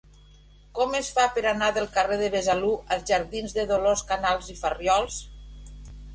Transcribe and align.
Com 0.77 0.95
es 0.99 1.11
fa 1.17 1.25
per 1.35 1.43
anar 1.51 1.67
del 1.75 1.89
carrer 1.97 2.17
de 2.21 2.31
Besalú 2.37 2.73
als 2.97 3.07
jardins 3.11 3.55
de 3.59 3.67
Dolors 3.75 4.05
Canals 4.15 4.51
i 4.57 4.59
Farriols? 4.65 5.21